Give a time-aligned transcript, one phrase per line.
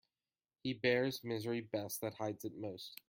[0.63, 2.97] He bears misery best that hides it most.